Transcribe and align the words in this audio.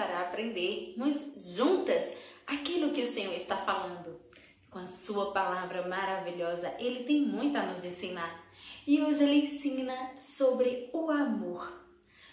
para 0.00 0.22
aprendermos 0.22 1.54
juntas 1.54 2.02
aquilo 2.46 2.94
que 2.94 3.02
o 3.02 3.06
Senhor 3.06 3.34
está 3.34 3.54
falando. 3.54 4.18
Com 4.70 4.78
a 4.78 4.86
sua 4.86 5.30
palavra 5.30 5.86
maravilhosa, 5.86 6.74
ele 6.78 7.04
tem 7.04 7.20
muito 7.20 7.58
a 7.58 7.66
nos 7.66 7.84
ensinar. 7.84 8.48
E 8.86 9.02
hoje 9.02 9.22
ele 9.22 9.44
ensina 9.44 10.12
sobre 10.18 10.88
o 10.94 11.10
amor. 11.10 11.70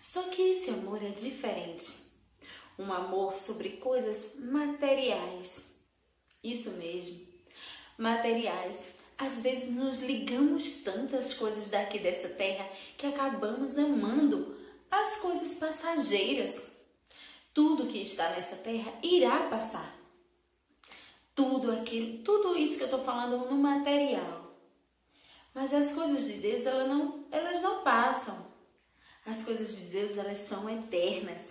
Só 0.00 0.22
que 0.30 0.40
esse 0.40 0.70
amor 0.70 1.04
é 1.04 1.10
diferente. 1.10 1.92
Um 2.78 2.90
amor 2.90 3.36
sobre 3.36 3.70
coisas 3.70 4.36
materiais. 4.38 5.62
Isso 6.42 6.70
mesmo. 6.70 7.20
Materiais. 7.98 8.82
Às 9.18 9.38
vezes 9.40 9.68
nos 9.68 9.98
ligamos 9.98 10.78
tanto 10.78 11.14
às 11.14 11.34
coisas 11.34 11.68
daqui 11.68 11.98
dessa 11.98 12.30
terra 12.30 12.66
que 12.96 13.06
acabamos 13.06 13.76
amando 13.76 14.56
as 14.90 15.16
coisas 15.16 15.56
passageiras. 15.56 16.69
Tudo 17.52 17.86
que 17.86 17.98
está 17.98 18.30
nessa 18.30 18.56
terra 18.56 18.92
irá 19.02 19.48
passar. 19.48 19.96
Tudo 21.34 21.72
aquilo, 21.72 22.22
tudo 22.22 22.56
isso 22.56 22.76
que 22.76 22.82
eu 22.82 22.86
estou 22.86 23.02
falando 23.02 23.50
no 23.50 23.56
material. 23.56 24.54
Mas 25.54 25.74
as 25.74 25.92
coisas 25.92 26.26
de 26.26 26.34
Deus, 26.34 26.64
elas 26.64 26.88
não, 26.88 27.26
elas 27.30 27.60
não 27.60 27.82
passam. 27.82 28.46
As 29.26 29.42
coisas 29.42 29.76
de 29.76 29.84
Deus, 29.84 30.16
elas 30.16 30.38
são 30.38 30.68
eternas. 30.70 31.42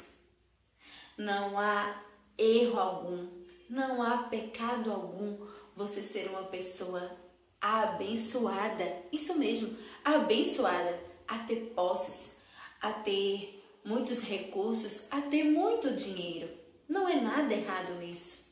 Não 1.18 1.60
há 1.60 2.02
erro 2.38 2.80
algum, 2.80 3.28
não 3.70 4.02
há 4.02 4.20
pecado 4.20 4.92
algum 4.92 5.46
você 5.76 6.02
ser 6.02 6.30
uma 6.30 6.44
pessoa 6.44 7.12
abençoada. 7.60 9.04
Isso 9.12 9.38
mesmo, 9.38 9.78
abençoada 10.04 10.98
a 11.28 11.40
ter 11.40 11.74
posses, 11.76 12.36
a 12.82 12.92
ter 12.92 13.59
muitos 13.90 14.22
recursos, 14.22 15.12
a 15.12 15.20
ter 15.20 15.44
muito 15.44 15.96
dinheiro. 15.96 16.48
Não 16.88 17.10
é 17.10 17.20
nada 17.20 17.54
errado 17.54 17.96
nisso. 17.96 18.48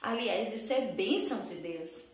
Aliás, 0.00 0.52
isso 0.54 0.72
é 0.72 0.80
bênção 0.80 1.42
de 1.42 1.56
Deus. 1.56 2.08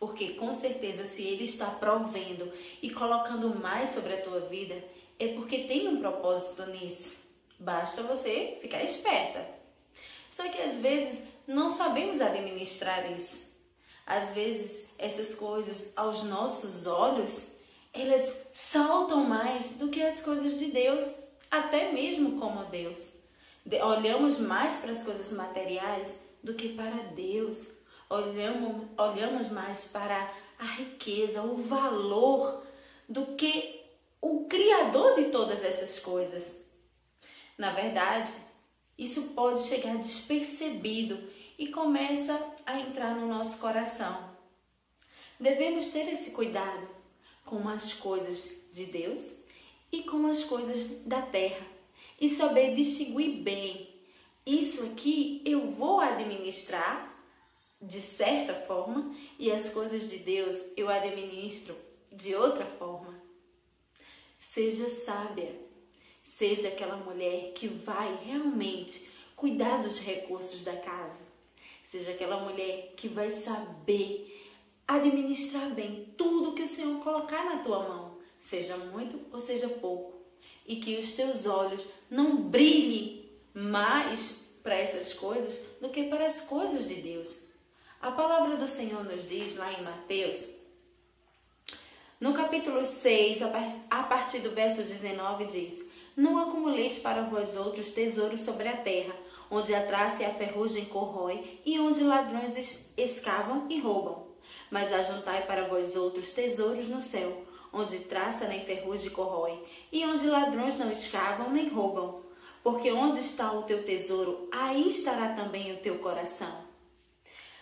Porque 0.00 0.30
com 0.30 0.52
certeza, 0.52 1.04
se 1.04 1.22
Ele 1.22 1.44
está 1.44 1.66
provendo 1.66 2.50
e 2.80 2.90
colocando 2.90 3.54
mais 3.54 3.90
sobre 3.90 4.14
a 4.14 4.22
tua 4.22 4.40
vida, 4.40 4.82
é 5.18 5.28
porque 5.28 5.64
tem 5.64 5.88
um 5.88 6.00
propósito 6.00 6.64
nisso. 6.66 7.22
Basta 7.58 8.02
você 8.02 8.58
ficar 8.60 8.82
esperta. 8.82 9.46
Só 10.30 10.48
que 10.48 10.60
às 10.60 10.78
vezes 10.78 11.22
não 11.46 11.70
sabemos 11.70 12.20
administrar 12.20 13.10
isso. 13.12 13.46
Às 14.06 14.30
vezes 14.32 14.86
essas 14.98 15.34
coisas 15.34 15.92
aos 15.96 16.22
nossos 16.22 16.86
olhos 16.86 17.54
elas 17.92 18.48
saltam 18.52 19.24
mais 19.24 19.70
do 19.70 19.88
que 19.88 20.02
as 20.02 20.20
coisas 20.20 20.58
de 20.58 20.66
Deus, 20.66 21.04
até 21.50 21.92
mesmo 21.92 22.38
como 22.38 22.64
Deus. 22.66 23.12
Olhamos 23.82 24.38
mais 24.38 24.76
para 24.76 24.92
as 24.92 25.02
coisas 25.02 25.32
materiais 25.32 26.14
do 26.42 26.54
que 26.54 26.70
para 26.70 27.02
Deus. 27.14 27.68
Olhamos, 28.08 28.86
olhamos 28.96 29.48
mais 29.48 29.84
para 29.84 30.32
a 30.58 30.64
riqueza, 30.64 31.42
o 31.42 31.56
valor 31.56 32.64
do 33.08 33.34
que 33.36 33.84
o 34.20 34.46
Criador 34.46 35.16
de 35.16 35.30
todas 35.30 35.62
essas 35.64 35.98
coisas. 35.98 36.58
Na 37.58 37.72
verdade, 37.72 38.30
isso 38.96 39.34
pode 39.34 39.62
chegar 39.62 39.96
despercebido 39.96 41.18
e 41.58 41.68
começa 41.68 42.40
a 42.64 42.80
entrar 42.80 43.14
no 43.14 43.26
nosso 43.26 43.58
coração. 43.58 44.30
Devemos 45.38 45.88
ter 45.88 46.08
esse 46.08 46.30
cuidado 46.30 46.88
com 47.44 47.68
as 47.68 47.92
coisas 47.92 48.48
de 48.72 48.86
Deus 48.86 49.30
e 49.90 50.02
com 50.02 50.26
as 50.26 50.44
coisas 50.44 50.88
da 51.04 51.22
terra 51.22 51.66
e 52.20 52.28
saber 52.28 52.74
distinguir 52.74 53.42
bem. 53.42 53.94
Isso 54.44 54.84
aqui 54.84 55.42
eu 55.44 55.70
vou 55.72 56.00
administrar 56.00 57.14
de 57.80 58.00
certa 58.00 58.54
forma 58.54 59.14
e 59.38 59.50
as 59.50 59.70
coisas 59.70 60.08
de 60.08 60.18
Deus 60.18 60.56
eu 60.76 60.88
administro 60.88 61.76
de 62.10 62.34
outra 62.34 62.64
forma. 62.64 63.14
Seja 64.38 64.88
sábia, 64.88 65.54
seja 66.22 66.68
aquela 66.68 66.96
mulher 66.96 67.52
que 67.52 67.68
vai 67.68 68.18
realmente 68.24 69.08
cuidar 69.34 69.82
dos 69.82 69.98
recursos 69.98 70.62
da 70.62 70.76
casa, 70.76 71.18
seja 71.84 72.12
aquela 72.12 72.40
mulher 72.40 72.94
que 72.96 73.08
vai 73.08 73.30
saber 73.30 74.32
administrar 74.88 75.70
bem 75.74 76.14
tudo 76.16 76.54
que 76.54 76.62
o 76.62 76.68
Senhor 76.68 77.02
colocar 77.02 77.44
na 77.44 77.58
tua 77.58 77.80
mão, 77.80 78.15
seja 78.40 78.76
muito 78.76 79.20
ou 79.32 79.40
seja 79.40 79.68
pouco, 79.68 80.14
e 80.66 80.76
que 80.76 80.96
os 80.96 81.12
teus 81.12 81.46
olhos 81.46 81.86
não 82.10 82.36
brilhem 82.36 83.28
mais 83.54 84.36
para 84.62 84.74
essas 84.74 85.12
coisas 85.12 85.58
do 85.80 85.88
que 85.88 86.04
para 86.04 86.26
as 86.26 86.40
coisas 86.40 86.88
de 86.88 86.94
Deus. 86.96 87.36
A 88.00 88.10
palavra 88.10 88.56
do 88.56 88.68
Senhor 88.68 89.04
nos 89.04 89.28
diz 89.28 89.56
lá 89.56 89.72
em 89.72 89.82
Mateus, 89.82 90.46
no 92.20 92.32
capítulo 92.32 92.84
6, 92.84 93.40
a 93.90 94.02
partir 94.04 94.38
do 94.38 94.52
verso 94.52 94.82
19, 94.82 95.44
diz: 95.46 95.84
Não 96.16 96.38
acumuleis 96.38 96.98
para 96.98 97.22
vós 97.22 97.56
outros 97.56 97.90
tesouros 97.90 98.40
sobre 98.40 98.68
a 98.68 98.76
terra, 98.76 99.14
onde 99.50 99.74
a 99.74 99.86
traça 99.86 100.22
e 100.22 100.24
a 100.24 100.32
ferrugem 100.32 100.86
corrói, 100.86 101.60
e 101.64 101.78
onde 101.78 102.02
ladrões 102.02 102.54
escavam 102.96 103.66
e 103.68 103.78
roubam 103.78 104.26
mas 104.70 104.92
ajuntai 104.92 105.46
para 105.46 105.68
vós 105.68 105.96
outros 105.96 106.32
tesouros 106.32 106.88
no 106.88 107.00
céu, 107.00 107.44
onde 107.72 107.98
traça 108.00 108.46
nem 108.46 108.64
ferrugem 108.64 109.10
corrói, 109.10 109.62
e 109.92 110.04
onde 110.04 110.26
ladrões 110.26 110.76
não 110.76 110.90
escavam 110.90 111.50
nem 111.50 111.68
roubam. 111.68 112.22
Porque 112.62 112.90
onde 112.90 113.20
está 113.20 113.52
o 113.52 113.62
teu 113.62 113.84
tesouro, 113.84 114.48
aí 114.52 114.88
estará 114.88 115.34
também 115.34 115.72
o 115.72 115.78
teu 115.78 115.98
coração. 115.98 116.64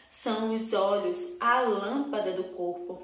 São 0.09 0.55
os 0.55 0.73
olhos 0.73 1.37
a 1.41 1.61
lâmpada 1.61 2.33
do 2.33 2.45
corpo. 2.45 3.03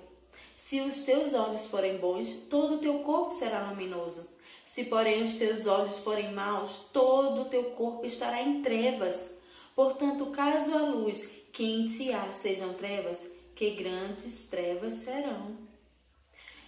Se 0.56 0.81
os 0.81 1.03
teus 1.03 1.34
olhos 1.34 1.66
forem 1.66 1.99
bons, 1.99 2.31
todo 2.49 2.77
o 2.77 2.78
teu 2.78 3.00
corpo 3.00 3.32
será 3.32 3.69
luminoso. 3.69 4.28
Se, 4.65 4.84
porém, 4.84 5.25
os 5.25 5.34
teus 5.34 5.67
olhos 5.67 5.99
forem 5.99 6.32
maus, 6.32 6.71
todo 6.93 7.43
o 7.43 7.44
teu 7.47 7.72
corpo 7.72 8.06
estará 8.06 8.41
em 8.41 8.62
trevas. 8.62 9.37
Portanto, 9.75 10.27
caso 10.27 10.72
a 10.77 10.82
luz 10.82 11.27
que 11.53 11.65
em 11.65 11.87
ti 11.87 12.12
há 12.12 12.31
sejam 12.31 12.75
trevas, 12.75 13.19
que 13.55 13.71
grandes 13.71 14.49
trevas 14.49 14.94
serão. 14.94 15.69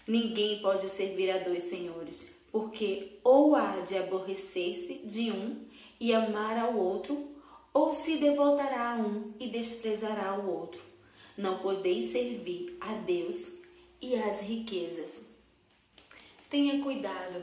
Ninguém 0.07 0.61
pode 0.61 0.91
servir 0.91 1.31
a 1.31 1.39
dois 1.39 1.63
senhores, 1.65 2.29
porque 2.51 3.19
ou 3.23 3.55
há 3.55 3.81
de 3.81 3.97
aborrecer-se 3.97 4.95
de 5.05 5.31
um 5.31 5.65
e 6.01 6.13
amar 6.13 6.59
ao 6.59 6.77
outro, 6.77 7.31
ou 7.73 7.93
se 7.93 8.17
devotará 8.17 8.95
a 8.95 8.97
um 8.97 9.33
e 9.39 9.49
desprezará 9.49 10.39
o 10.39 10.51
outro. 10.51 10.83
Não 11.39 11.59
podeis 11.59 12.11
servir 12.11 12.77
a 12.81 12.95
Deus 12.95 13.53
e 14.01 14.17
às 14.17 14.41
riquezas. 14.41 15.25
Tenha 16.51 16.83
cuidado, 16.83 17.43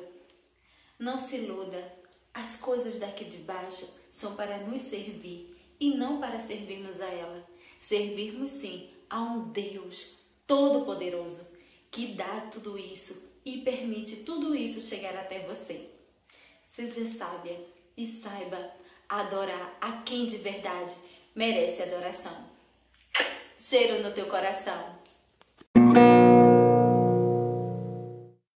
não 1.00 1.20
se 1.20 1.38
iluda. 1.38 1.98
As 2.34 2.58
coisas 2.58 3.00
daqui 3.00 3.26
de 3.26 3.38
baixo 3.38 3.90
são 4.12 4.36
para 4.36 4.60
nos 4.60 4.82
servir 4.82 5.58
e 5.80 5.96
não 5.96 6.20
para 6.20 6.38
servirmos 6.38 7.00
a 7.02 7.08
ela. 7.08 7.44
Servirmos 7.80 8.52
sim 8.52 8.90
a 9.10 9.22
um 9.22 9.50
Deus 9.50 10.08
todo-poderoso 10.46 11.59
que 11.92 12.08
dá 12.14 12.42
tudo 12.52 12.78
isso 12.78 13.30
e 13.46 13.62
permite 13.62 14.18
tudo 14.18 14.56
isso 14.56 14.82
chegar 14.82 15.16
até 15.16 15.40
você. 15.40 15.90
Seja 16.68 17.06
sábia 17.06 17.60
e 17.98 18.06
saiba 18.06 18.72
adorar 19.08 19.78
a 19.82 20.04
quem 20.04 20.26
de 20.26 20.38
verdade 20.38 20.94
merece 21.36 21.82
adoração. 21.82 22.50
Cheiro 23.58 24.04
no 24.04 24.14
teu 24.14 24.28
coração. 24.28 24.99